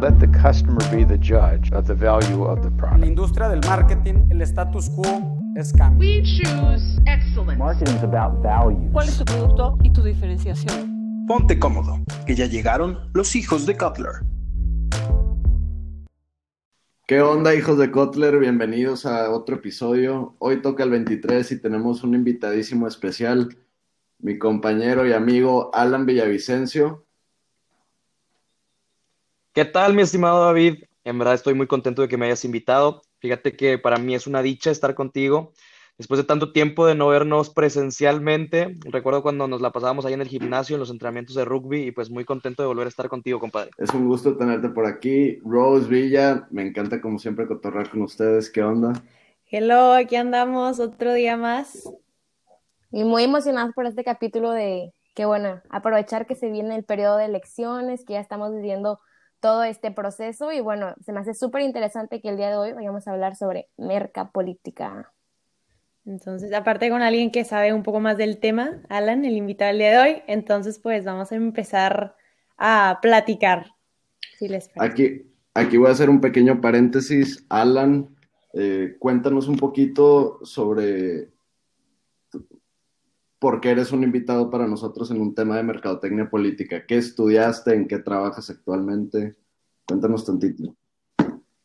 [0.00, 3.06] Let the customer be the judge of the value of the En la product.
[3.06, 6.00] industria del marketing, el status quo es cambio.
[6.08, 7.56] We choose excellence.
[7.58, 8.90] Marketing is about value.
[8.92, 11.24] ¿Cuál es tu producto y tu diferenciación?
[11.28, 14.12] Ponte cómodo, que ya llegaron los hijos de Cutler.
[17.06, 18.38] ¿Qué onda, hijos de Kotler?
[18.38, 20.34] Bienvenidos a otro episodio.
[20.38, 23.56] Hoy toca el 23 y tenemos un invitadísimo especial,
[24.18, 27.04] mi compañero y amigo Alan Villavicencio.
[29.54, 30.84] ¿Qué tal, mi estimado David?
[31.04, 33.02] En verdad estoy muy contento de que me hayas invitado.
[33.18, 35.52] Fíjate que para mí es una dicha estar contigo.
[35.98, 40.22] Después de tanto tiempo de no vernos presencialmente, recuerdo cuando nos la pasábamos ahí en
[40.22, 43.10] el gimnasio, en los entrenamientos de rugby, y pues muy contento de volver a estar
[43.10, 43.72] contigo, compadre.
[43.76, 45.38] Es un gusto tenerte por aquí.
[45.44, 48.48] Rose Villa, me encanta como siempre cotorrar con ustedes.
[48.48, 48.94] ¿Qué onda?
[49.50, 51.92] Hello, aquí andamos otro día más.
[52.90, 57.18] Y muy emocionados por este capítulo de que bueno, aprovechar que se viene el periodo
[57.18, 58.98] de elecciones, que ya estamos viviendo
[59.42, 62.72] todo este proceso y bueno, se me hace súper interesante que el día de hoy
[62.72, 65.12] vayamos a hablar sobre mercapolítica.
[66.06, 69.78] Entonces, aparte con alguien que sabe un poco más del tema, Alan, el invitado del
[69.78, 72.14] día de hoy, entonces pues vamos a empezar
[72.56, 73.66] a platicar,
[74.38, 74.92] si les parece.
[74.92, 77.44] Aquí, aquí voy a hacer un pequeño paréntesis.
[77.48, 78.14] Alan,
[78.54, 81.32] eh, cuéntanos un poquito sobre
[83.42, 86.86] por qué eres un invitado para nosotros en un tema de mercadotecnia política.
[86.86, 87.74] ¿Qué estudiaste?
[87.74, 89.34] ¿En qué trabajas actualmente?
[89.86, 90.74] Cuéntanos tantito.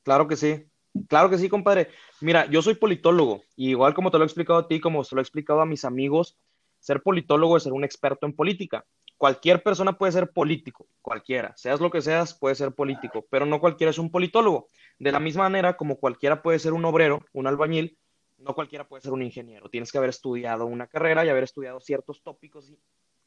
[0.03, 0.65] Claro que sí,
[1.07, 1.89] claro que sí, compadre.
[2.21, 5.15] Mira, yo soy politólogo, y igual como te lo he explicado a ti, como se
[5.15, 6.37] lo he explicado a mis amigos,
[6.79, 8.85] ser politólogo es ser un experto en política.
[9.17, 13.59] Cualquier persona puede ser político, cualquiera, seas lo que seas, puede ser político, pero no
[13.59, 14.69] cualquiera es un politólogo.
[14.99, 17.97] De la misma manera como cualquiera puede ser un obrero, un albañil,
[18.37, 19.69] no cualquiera puede ser un ingeniero.
[19.69, 22.71] Tienes que haber estudiado una carrera y haber estudiado ciertos tópicos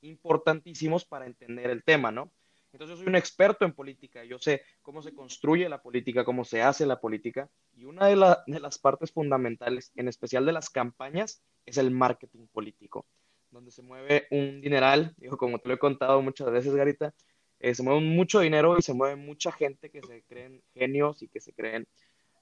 [0.00, 2.30] importantísimos para entender el tema, ¿no?
[2.72, 6.44] Entonces yo soy un experto en política, yo sé cómo se construye la política, cómo
[6.44, 10.52] se hace la política, y una de, la- de las partes fundamentales, en especial de
[10.52, 13.06] las campañas, es el marketing político,
[13.50, 17.12] donde se mueve un dineral, digo, como te lo he contado muchas veces, Garita,
[17.58, 21.28] eh, se mueve mucho dinero y se mueve mucha gente que se creen genios y
[21.28, 21.86] que se creen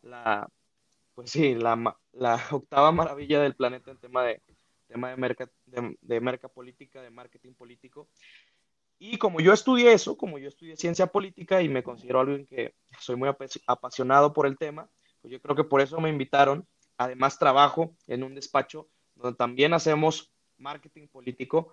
[0.02, 0.48] la,
[1.14, 4.40] pues sí, la, la octava maravilla del planeta en tema de,
[4.86, 8.08] tema de, merca, de, de mercapolítica, de marketing político.
[8.98, 12.74] Y como yo estudié eso, como yo estudié ciencia política y me considero alguien que
[12.98, 16.66] soy muy apas- apasionado por el tema, pues yo creo que por eso me invitaron.
[16.96, 21.72] Además, trabajo en un despacho donde también hacemos marketing político.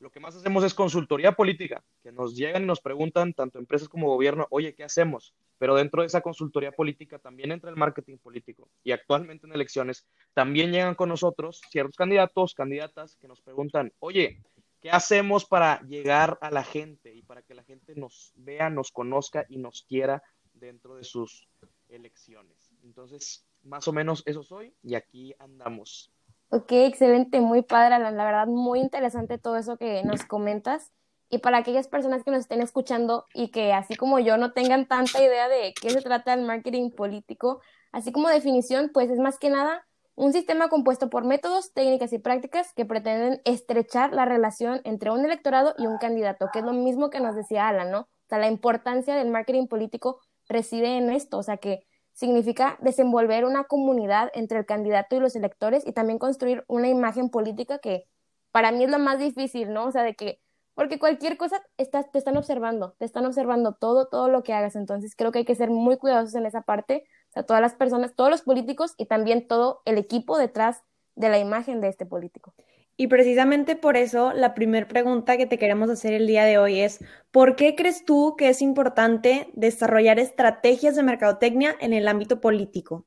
[0.00, 3.88] Lo que más hacemos es consultoría política, que nos llegan y nos preguntan, tanto empresas
[3.88, 5.32] como gobierno, oye, ¿qué hacemos?
[5.58, 8.68] Pero dentro de esa consultoría política también entra el marketing político.
[8.82, 14.42] Y actualmente en elecciones también llegan con nosotros ciertos candidatos, candidatas que nos preguntan, oye,
[14.84, 18.92] ¿Qué hacemos para llegar a la gente y para que la gente nos vea, nos
[18.92, 20.22] conozca y nos quiera
[20.52, 21.48] dentro de sus
[21.88, 22.70] elecciones?
[22.82, 26.12] Entonces, más o menos eso soy y aquí andamos.
[26.50, 30.92] Ok, excelente, muy padre, Alan, la verdad, muy interesante todo eso que nos comentas.
[31.30, 34.86] Y para aquellas personas que nos estén escuchando y que así como yo no tengan
[34.86, 39.38] tanta idea de qué se trata el marketing político, así como definición, pues es más
[39.38, 39.86] que nada
[40.16, 45.24] un sistema compuesto por métodos, técnicas y prácticas que pretenden estrechar la relación entre un
[45.24, 48.00] electorado y un candidato, que es lo mismo que nos decía Alan, ¿no?
[48.00, 53.44] O sea, la importancia del marketing político reside en esto, o sea, que significa desenvolver
[53.44, 58.06] una comunidad entre el candidato y los electores y también construir una imagen política que
[58.52, 59.86] para mí es lo más difícil, ¿no?
[59.86, 60.40] O sea, de que,
[60.74, 64.76] porque cualquier cosa estás, te están observando, te están observando todo, todo lo que hagas,
[64.76, 68.14] entonces creo que hay que ser muy cuidadosos en esa parte, sea, todas las personas,
[68.14, 70.82] todos los políticos y también todo el equipo detrás
[71.16, 72.54] de la imagen de este político.
[72.96, 76.80] Y precisamente por eso la primera pregunta que te queremos hacer el día de hoy
[76.80, 82.40] es, ¿por qué crees tú que es importante desarrollar estrategias de mercadotecnia en el ámbito
[82.40, 83.04] político?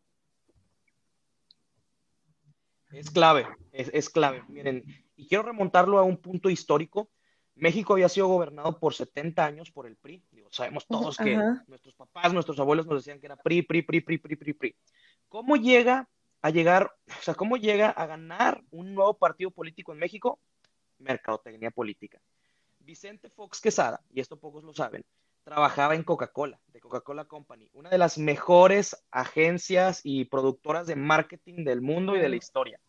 [2.92, 4.44] Es clave, es, es clave.
[4.50, 4.84] Miren,
[5.16, 7.10] y quiero remontarlo a un punto histórico.
[7.56, 10.24] México había sido gobernado por 70 años por el PRI.
[10.52, 11.64] Sabemos todos que Ajá.
[11.68, 14.76] nuestros papás, nuestros abuelos nos decían que era PRI, PRI, PRI, PRI, PRI, PRI, PRI.
[15.30, 16.08] ¿Cómo llega
[16.42, 20.40] a llegar, o sea, cómo llega a ganar un nuevo partido político en México?
[21.00, 22.20] Mercadotecnia política.
[22.80, 25.04] Vicente Fox Quesada, y esto pocos lo saben,
[25.44, 31.64] trabajaba en Coca-Cola, de Coca-Cola Company, una de las mejores agencias y productoras de marketing
[31.64, 32.80] del mundo y de la historia.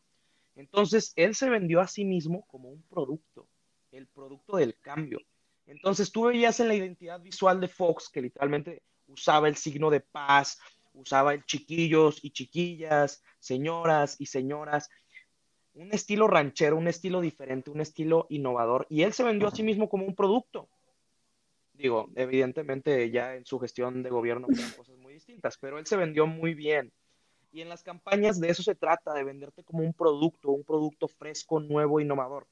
[0.56, 3.46] Entonces, él se vendió a sí mismo como un producto,
[3.92, 5.20] el producto del cambio.
[5.68, 10.00] Entonces, tú veías en la identidad visual de Fox que literalmente usaba el signo de
[10.00, 10.58] paz,
[10.94, 14.88] usaba el chiquillos y chiquillas, señoras y señoras,
[15.74, 19.62] un estilo ranchero, un estilo diferente, un estilo innovador, y él se vendió a sí
[19.62, 20.68] mismo como un producto.
[21.74, 25.96] Digo, evidentemente ya en su gestión de gobierno fueron cosas muy distintas, pero él se
[25.96, 26.92] vendió muy bien.
[27.52, 31.08] Y en las campañas de eso se trata, de venderte como un producto, un producto
[31.08, 32.46] fresco, nuevo, innovador.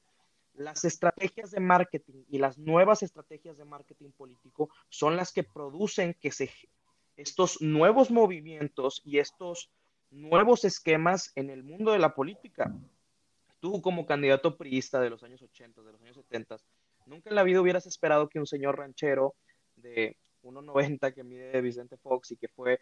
[0.57, 6.15] Las estrategias de marketing y las nuevas estrategias de marketing político son las que producen
[6.19, 6.49] que se,
[7.15, 9.69] estos nuevos movimientos y estos
[10.09, 12.73] nuevos esquemas en el mundo de la política.
[13.59, 16.57] Tú como candidato priista de los años 80, de los años 70,
[17.05, 19.35] nunca en la vida hubieras esperado que un señor ranchero
[19.75, 22.79] de 1,90 que mide Vicente Fox y que fue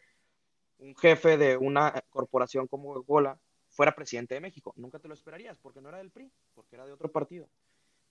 [0.77, 3.37] un jefe de una corporación como Coca-Cola
[3.75, 4.73] fuera presidente de México.
[4.77, 7.49] Nunca te lo esperarías porque no era del PRI, porque era de otro partido.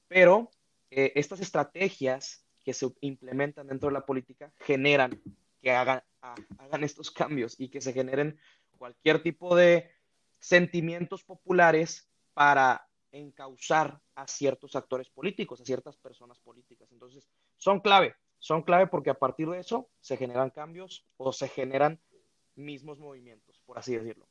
[0.08, 0.50] Pero
[0.90, 5.20] eh, estas estrategias que se implementan dentro de la política generan
[5.60, 8.38] que hagan, hagan estos cambios y que se generen
[8.78, 9.90] cualquier tipo de
[10.38, 16.90] sentimientos populares para encauzar a ciertos actores políticos, a ciertas personas políticas.
[16.92, 21.48] Entonces, son clave, son clave porque a partir de eso se generan cambios o se
[21.48, 22.00] generan
[22.56, 24.26] mismos movimientos, por así decirlo.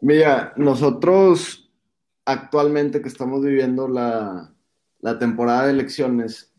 [0.00, 1.71] Mira, nosotros
[2.24, 4.54] actualmente que estamos viviendo la,
[5.18, 6.52] temporada de elecciones,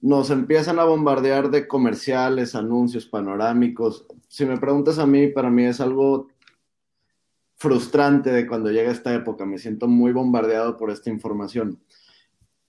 [0.00, 4.06] nos empiezan a bombardear de comerciales, anuncios panorámicos.
[4.28, 6.28] Si me preguntas a mí, para mí es algo
[7.56, 9.44] frustrante de cuando llega esta época.
[9.44, 11.80] Me siento muy bombardeado por esta información.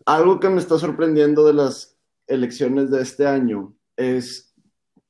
[0.06, 4.54] Algo que me está sorprendiendo de las elecciones de este año es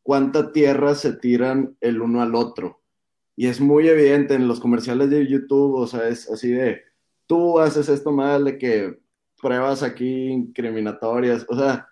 [0.03, 2.81] cuánta tierra se tiran el uno al otro.
[3.35, 6.81] Y es muy evidente en los comerciales de YouTube, o sea, es así de,
[7.29, 8.97] tú haces esto mal, de que
[9.39, 11.87] pruebas aquí incriminatorias, o sea,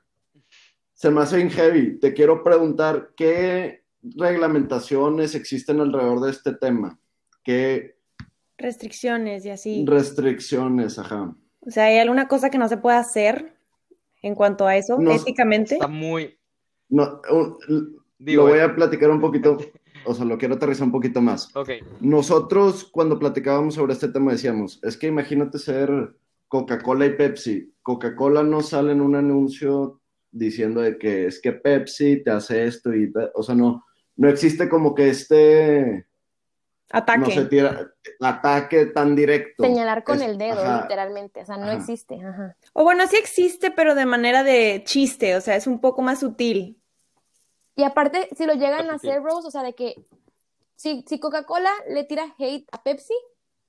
[0.93, 1.99] se me hace heavy.
[1.99, 6.99] Te quiero preguntar, ¿qué reglamentaciones existen alrededor de este tema?
[7.43, 7.97] ¿Qué
[8.57, 9.85] restricciones y así?
[9.87, 11.35] Restricciones, ajá.
[11.61, 13.53] O sea, ¿hay alguna cosa que no se pueda hacer
[14.23, 15.75] en cuanto a eso, éticamente?
[15.75, 16.35] Está muy...
[16.89, 17.21] No,
[18.17, 19.57] lo voy a platicar un poquito,
[20.07, 21.55] o sea, lo quiero aterrizar un poquito más.
[21.55, 21.69] Ok.
[21.99, 26.15] Nosotros, cuando platicábamos sobre este tema, decíamos, es que imagínate ser
[26.47, 27.73] Coca-Cola y Pepsi.
[27.81, 30.01] Coca-Cola no sale en un anuncio
[30.31, 34.69] diciendo de que es que Pepsi te hace esto y, o sea, no, no existe
[34.69, 36.07] como que este
[36.89, 37.19] ataque.
[37.19, 39.63] No se tira, ataque tan directo.
[39.63, 42.19] Señalar con el dedo, literalmente, o sea, no existe.
[42.73, 46.21] O bueno, sí existe, pero de manera de chiste, o sea, es un poco más
[46.21, 46.77] sutil.
[47.77, 49.95] Y aparte, si lo llegan a hacer, Rose, o sea, de que
[50.75, 53.13] si, si Coca-Cola le tira hate a Pepsi,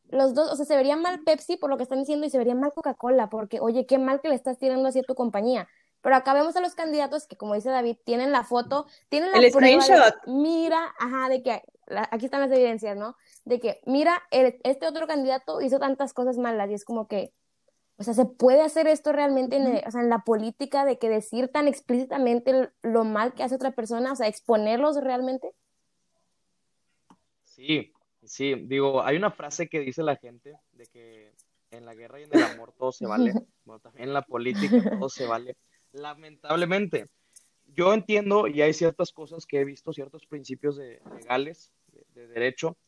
[0.08, 2.38] los dos, o sea, se vería mal Pepsi por lo que están diciendo y se
[2.38, 5.68] vería mal Coca-Cola, porque, oye, qué mal que le estás tirando así a tu compañía.
[6.00, 9.38] Pero acá vemos a los candidatos que, como dice David, tienen la foto, tienen la
[9.38, 10.14] el screenshot.
[10.26, 11.62] mira, ajá, de que
[12.10, 13.14] aquí están las evidencias, ¿no?
[13.44, 17.34] De que, mira, este otro candidato hizo tantas cosas malas y es como que,
[17.98, 21.08] o sea, ¿se puede hacer esto realmente en, o sea, en la política de que
[21.08, 25.52] decir tan explícitamente lo mal que hace otra persona, o sea, exponerlos realmente?
[27.42, 27.92] Sí,
[28.22, 31.32] sí, digo, hay una frase que dice la gente de que
[31.72, 33.32] en la guerra y en el amor todo se vale,
[33.64, 35.56] bueno, también en la política todo se vale
[35.92, 37.08] lamentablemente.
[37.66, 41.72] Yo entiendo y hay ciertas cosas que he visto, ciertos principios de, legales,
[42.14, 42.78] de, derecho,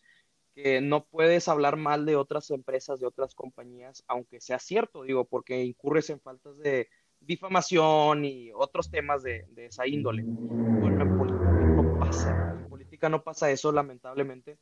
[0.55, 5.25] que no puedes hablar mal de otras empresas, de otras compañías, aunque sea cierto, digo,
[5.25, 6.89] porque incurres en faltas de
[7.21, 10.23] difamación y otros temas de, esa índole.
[10.25, 14.59] Bueno, en política no pasa, en política no pasa eso, lamentablemente,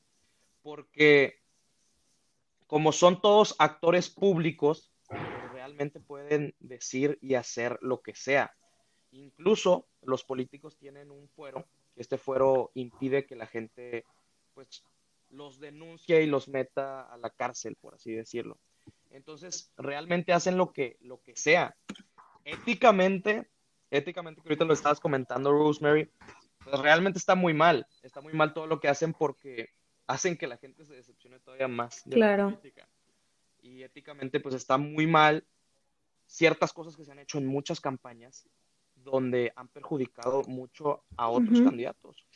[0.62, 1.40] porque
[2.66, 4.92] como son todos actores públicos,
[5.52, 8.54] realmente pueden decir y hacer lo que sea.
[9.10, 14.04] Incluso los políticos tienen un fuero, que este fuero impide que la gente
[14.52, 14.84] pues
[15.30, 18.58] los denuncie y los meta a la cárcel, por así decirlo.
[19.10, 21.76] Entonces, realmente hacen lo que, lo que sea.
[22.44, 23.48] Éticamente,
[23.90, 26.10] éticamente, que ahorita lo estabas comentando, Rosemary,
[26.64, 27.86] pues realmente está muy mal.
[28.02, 29.70] Está muy mal todo lo que hacen porque
[30.06, 32.50] hacen que la gente se decepcione todavía más de claro.
[32.50, 32.88] la política.
[33.60, 35.46] Y éticamente, pues está muy mal
[36.26, 38.48] ciertas cosas que se han hecho en muchas campañas
[38.94, 42.26] donde han perjudicado mucho a otros candidatos.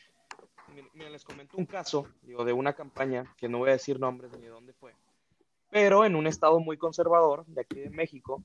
[0.95, 4.33] Mira, les comento un caso, digo, de una campaña, que no voy a decir nombres
[4.33, 4.95] ni de dónde fue,
[5.71, 8.45] pero en un estado muy conservador de aquí de México,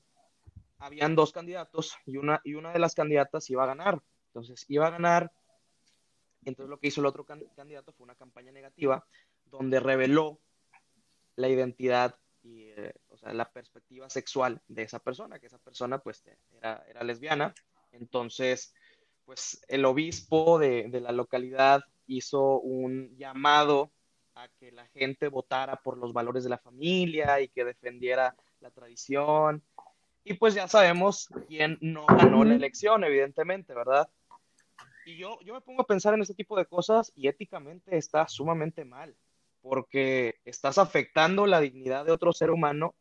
[0.78, 4.02] habían dos candidatos y una, y una de las candidatas iba a ganar.
[4.28, 5.32] Entonces, iba a ganar.
[6.44, 9.04] Entonces, lo que hizo el otro candidato fue una campaña negativa
[9.44, 10.38] donde reveló
[11.36, 15.98] la identidad y eh, o sea, la perspectiva sexual de esa persona, que esa persona
[15.98, 16.24] pues
[16.56, 17.54] era, era lesbiana.
[17.92, 18.74] Entonces,
[19.24, 23.92] pues el obispo de, de, la localidad hizo un llamado
[24.34, 28.70] a que la gente votara por los valores de la familia y que defendiera la
[28.70, 29.62] tradición.
[30.24, 34.08] Y pues ya sabemos quién no ganó la elección, evidentemente, ¿verdad?
[35.06, 38.28] Y yo, yo me pongo a pensar en ese tipo de cosas y éticamente está
[38.28, 39.16] sumamente mal,
[39.62, 42.94] porque estás afectando la dignidad de otro ser humano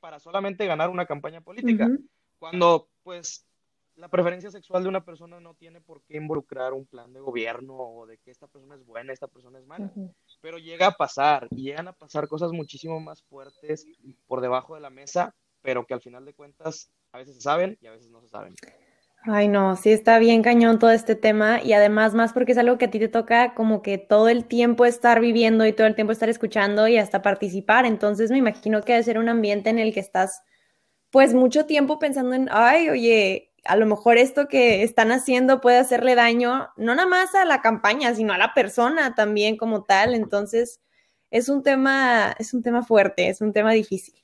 [0.00, 1.88] para solamente ganar una campaña política,
[2.38, 3.46] cuando pues
[4.02, 7.76] la preferencia sexual de una persona no tiene por qué involucrar un plan de gobierno
[7.76, 9.92] o de que esta persona es buena, esta persona es mala.
[10.40, 13.86] Pero llega a pasar y llegan a pasar cosas muchísimo más fuertes
[14.26, 17.78] por debajo de la mesa, pero que al final de cuentas a veces se saben
[17.80, 18.56] y a veces no se saben.
[19.22, 22.78] Ay, no, sí está bien cañón todo este tema y además más porque es algo
[22.78, 25.94] que a ti te toca como que todo el tiempo estar viviendo y todo el
[25.94, 27.86] tiempo estar escuchando y hasta participar.
[27.86, 30.42] Entonces me imagino que debe ser un ambiente en el que estás
[31.12, 35.78] pues mucho tiempo pensando en, ay, oye, a lo mejor esto que están haciendo puede
[35.78, 40.14] hacerle daño no nada más a la campaña, sino a la persona también como tal.
[40.14, 40.80] Entonces
[41.30, 44.14] es un tema, es un tema fuerte, es un tema difícil.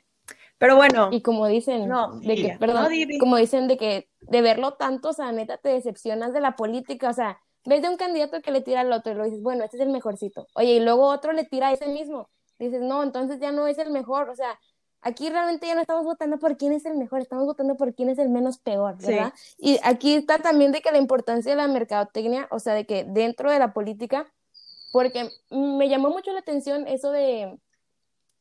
[0.58, 1.08] Pero bueno.
[1.12, 1.88] Y como dicen,
[2.22, 2.88] de que, perdón,
[3.20, 7.08] como dicen de que de verlo tanto, o sea, neta, te decepcionas de la política,
[7.08, 9.64] o sea, ves de un candidato que le tira al otro y lo dices, bueno,
[9.64, 10.48] este es el mejorcito.
[10.54, 12.28] Oye, y luego otro le tira a ese mismo.
[12.58, 14.58] Dices, no, entonces ya no es el mejor, o sea,
[15.08, 18.08] aquí realmente ya no estamos votando por quién es el mejor, estamos votando por quién
[18.08, 19.32] es el menos peor, ¿verdad?
[19.58, 23.04] Y aquí está también de que la importancia de la mercadotecnia, o sea, de que
[23.04, 24.32] dentro de la política,
[24.92, 27.58] porque me llamó mucho la atención eso de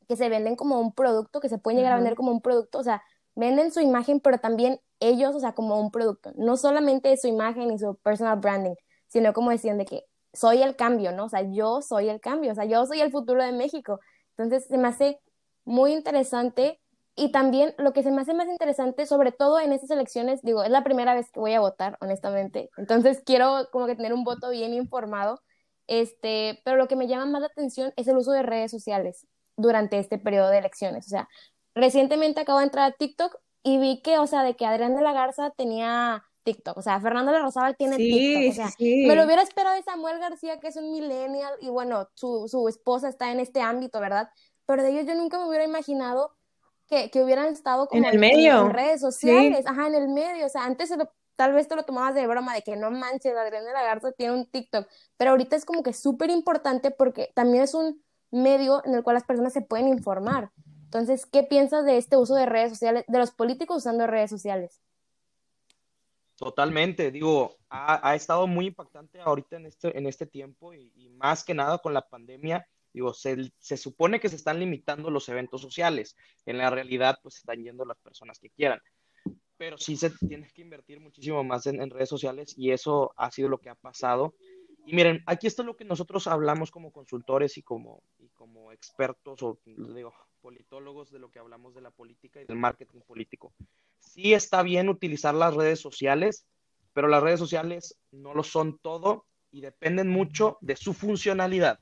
[0.08, 2.78] que se venden como un producto, que se pueden llegar a vender como un producto,
[2.78, 3.02] o sea,
[3.34, 7.70] venden su imagen, pero también ellos, o sea, como un producto, no solamente su imagen
[7.70, 8.74] y su personal branding,
[9.08, 11.26] sino como decían de que soy el cambio, ¿no?
[11.26, 14.00] O sea, yo soy el cambio, o sea, yo soy el futuro de México.
[14.36, 15.20] Entonces, se me hace
[15.68, 16.80] muy interesante
[17.14, 20.62] y también lo que se me hace más interesante, sobre todo en estas elecciones, digo,
[20.62, 22.70] es la primera vez que voy a votar, honestamente.
[22.76, 25.42] Entonces, quiero como que tener un voto bien informado.
[25.88, 29.26] Este, pero lo que me llama más la atención es el uso de redes sociales
[29.56, 31.06] durante este periodo de elecciones.
[31.06, 31.28] O sea,
[31.74, 35.02] recientemente acabo de entrar a TikTok y vi que, o sea, de que Adrián de
[35.02, 39.24] la Garza tenía TikTok, o sea, Fernando de Rosabal tiene TikTok, o sea, me lo
[39.24, 43.32] hubiera esperado de Samuel García, que es un millennial, y bueno, su, su esposa está
[43.32, 44.30] en este ámbito, ¿verdad?
[44.68, 46.36] Pero de ellos yo nunca me hubiera imaginado
[46.86, 50.44] que, que hubieran estado como en el medio, en, redes sociales, ajá, en el medio,
[50.44, 50.92] o sea, antes
[51.36, 54.12] tal vez te lo tomabas de broma, de que no manches, Adrián de la Garza
[54.12, 58.84] tiene un TikTok, pero ahorita es como que súper importante porque también es un medio
[58.84, 60.50] en el cual las personas se pueden informar.
[60.84, 64.82] Entonces, ¿qué piensas de este uso de redes sociales, de los políticos usando redes sociales?
[66.36, 71.54] Totalmente, digo, ha, estado muy impactante ahorita en este, en este tiempo y, más que
[71.54, 72.68] nada con la pandemia,
[72.98, 77.36] digo, se, se, supone que se están limitando los eventos sociales, en la realidad pues
[77.36, 78.80] están yendo las personas que quieran,
[79.56, 83.48] pero sí se tiene que invertir muchísimo más en, redes sociales y eso ha sido
[83.48, 84.34] lo que ha pasado
[84.84, 88.02] y miren, aquí está lo que nosotros hablamos como consultores y como,
[88.34, 93.00] como expertos o digo, politólogos de lo que hablamos de la política y del marketing
[93.00, 93.52] político.
[93.98, 96.46] Sí está bien utilizar las redes sociales,
[96.94, 101.80] pero las redes sociales no lo son todo y dependen mucho de su funcionalidad.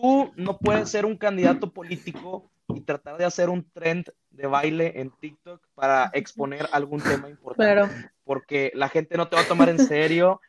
[0.00, 5.00] Tú no puedes ser un candidato político y tratar de hacer un trend de baile
[5.00, 9.68] en TikTok para exponer algún tema importante, porque la gente no te va a tomar
[9.68, 10.40] en serio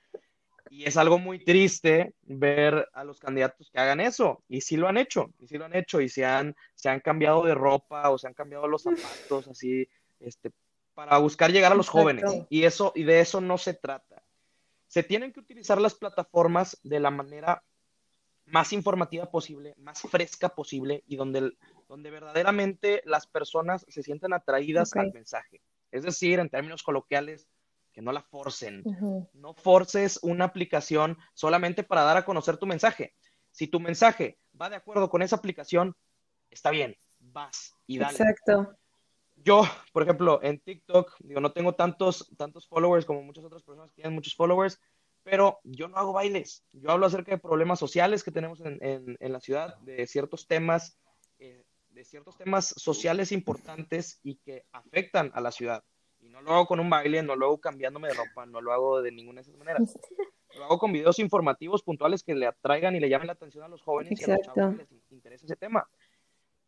[0.69, 4.43] y es algo muy triste ver a los candidatos que hagan eso.
[4.47, 6.99] Y sí lo han hecho, y sí lo han hecho, y se han, se han
[6.99, 9.87] cambiado de ropa o se han cambiado los zapatos, así,
[10.19, 10.51] este,
[10.93, 12.25] para buscar llegar a los jóvenes.
[12.49, 14.21] Y, eso, y de eso no se trata.
[14.87, 17.63] Se tienen que utilizar las plataformas de la manera
[18.51, 21.53] más informativa posible, más fresca posible y donde,
[21.87, 25.61] donde verdaderamente las personas se sienten atraídas al mensaje.
[25.91, 27.47] Es decir, en términos coloquiales,
[28.01, 28.83] no la forcen.
[29.33, 33.13] No forces una aplicación solamente para dar a conocer tu mensaje.
[33.51, 35.95] Si tu mensaje va de acuerdo con esa aplicación,
[36.49, 38.17] está bien, vas y dale.
[38.17, 38.75] Exacto.
[39.37, 39.63] Yo,
[39.93, 43.95] por ejemplo, en TikTok, digo, no tengo tantos, tantos followers como muchas otras personas que
[43.95, 44.79] tienen muchos followers,
[45.23, 46.63] pero yo no hago bailes.
[46.71, 50.97] Yo hablo acerca de problemas sociales que tenemos en, la ciudad, de ciertos temas,
[51.39, 55.83] eh, de ciertos temas sociales importantes y que afectan a la ciudad
[56.21, 59.01] no lo hago con un baile, no lo hago cambiándome de ropa, no lo hago
[59.01, 59.97] de ninguna de esas maneras.
[60.57, 63.67] Lo hago con videos informativos puntuales que le atraigan y le llamen la atención a
[63.67, 65.87] los jóvenes y a los chavos que les interesa ese tema.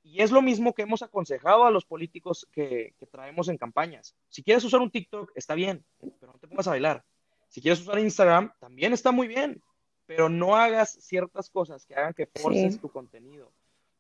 [0.04, 4.16] Y es lo mismo que hemos aconsejado a los políticos que, que, traemos en campañas.
[4.30, 5.84] Si quieres usar un TikTok, está bien,
[6.20, 7.04] pero no te pongas a bailar.
[7.52, 9.62] Si quieres usar Instagram, también está muy bien,
[10.06, 13.52] pero no hagas ciertas cosas que hagan que forces tu contenido.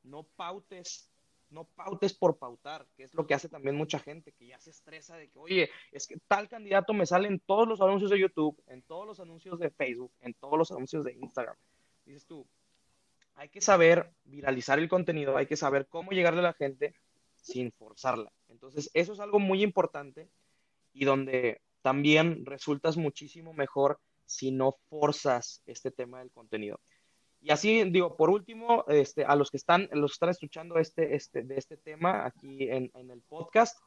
[0.04, 1.12] No pautes
[1.50, 4.70] no pautes por pautar, que es lo que hace también mucha gente, que ya se
[4.70, 8.20] estresa de que, oye, es que tal candidato me sale en todos los anuncios de
[8.20, 11.56] YouTube, en todos los anuncios de Facebook, en todos los anuncios de Instagram.
[12.06, 12.48] Dices tú,
[13.36, 16.96] hay que saber viralizar el contenido, hay que saber cómo llegarle a la gente
[17.36, 18.32] sin forzarla.
[18.48, 20.30] Entonces, eso es algo muy importante
[20.94, 26.80] y donde también resultas muchísimo mejor si no forzas este tema del contenido.
[27.42, 31.16] Y así, digo, por último, este, a los que están, los que están escuchando este,
[31.16, 33.80] este, de este tema aquí en, en el podcast,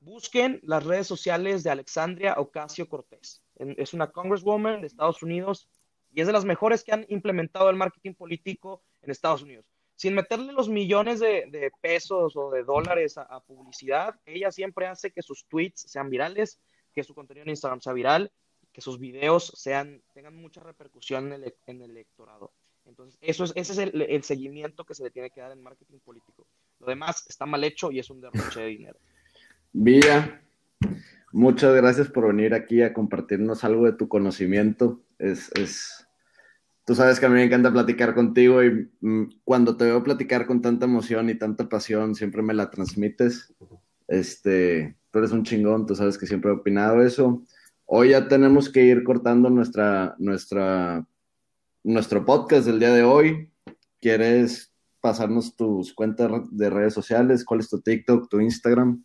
[0.00, 3.42] busquen las redes sociales de Alexandria Ocasio Cortés.
[3.56, 5.68] Es una congresswoman de Estados Unidos
[6.12, 9.64] y es de las mejores que han implementado el marketing político en Estados Unidos.
[9.94, 15.22] Sin meterle los millones de, pesos o de dólares a, publicidad, ella siempre hace que
[15.22, 16.58] sus tweets sean virales,
[16.92, 18.30] que su contenido en Instagram sea viral,
[18.72, 22.52] que sus videos sean, tengan mucha repercusión en el, electorado.
[22.84, 25.62] Entonces, eso es, ese es el, el, seguimiento que se le tiene que dar en
[25.62, 26.46] marketing político.
[26.80, 28.98] Lo demás está mal hecho y es un derroche de dinero.
[29.72, 30.42] Vía,
[31.32, 35.00] muchas gracias por venir aquí a compartirnos algo de tu conocimiento.
[35.18, 36.08] Es, es,
[36.84, 40.46] tú sabes que a mí me encanta platicar contigo y mm, cuando te veo platicar
[40.46, 43.54] con tanta emoción y tanta pasión, siempre me la transmites.
[44.12, 47.42] Este, tú eres un chingón, tú sabes que siempre he opinado eso.
[47.86, 51.06] Hoy ya tenemos que ir cortando nuestra, nuestra,
[51.82, 53.50] nuestro podcast del día de hoy.
[54.02, 57.42] ¿Quieres pasarnos tus cuentas de redes sociales?
[57.42, 59.02] ¿Cuál es tu TikTok, tu Instagram?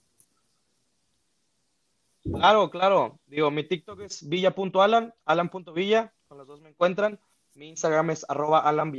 [2.24, 3.18] Claro, claro.
[3.28, 7.18] Digo, mi TikTok es villa.alan, alan.villa, con los dos me encuentran.
[7.54, 8.92] Mi Instagram es arroba Alan.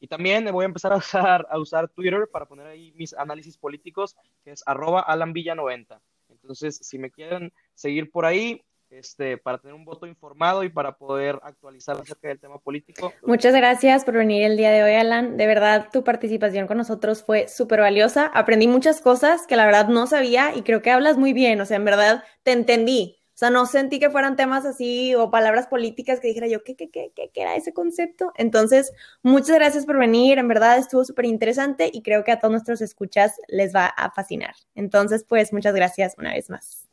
[0.00, 3.56] Y también voy a empezar a usar, a usar Twitter para poner ahí mis análisis
[3.56, 6.00] políticos, que es arroba Alan Villa 90.
[6.28, 10.92] Entonces, si me quieren seguir por ahí, este, para tener un voto informado y para
[10.96, 13.12] poder actualizar acerca del tema político.
[13.22, 15.36] Muchas gracias por venir el día de hoy, Alan.
[15.36, 18.26] De verdad, tu participación con nosotros fue súper valiosa.
[18.26, 21.60] Aprendí muchas cosas que la verdad no sabía y creo que hablas muy bien.
[21.60, 23.17] O sea, en verdad te entendí.
[23.38, 26.74] O sea, no sentí que fueran temas así o palabras políticas que dijera yo, ¿qué,
[26.74, 28.32] qué, qué, qué, qué era ese concepto?
[28.34, 28.92] Entonces,
[29.22, 30.38] muchas gracias por venir.
[30.38, 34.10] En verdad estuvo súper interesante y creo que a todos nuestros escuchas les va a
[34.10, 34.56] fascinar.
[34.74, 36.88] Entonces, pues, muchas gracias una vez más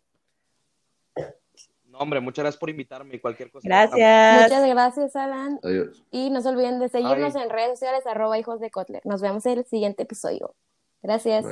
[1.97, 3.67] hombre, muchas gracias por invitarme y cualquier cosa.
[3.67, 4.43] Gracias.
[4.43, 5.59] Muchas gracias, Alan.
[5.63, 6.03] Adiós.
[6.11, 9.01] Y no se olviden de seguirnos en redes sociales, arroba hijos de Kotler.
[9.05, 10.53] Nos vemos en el siguiente episodio.
[11.01, 11.45] Gracias.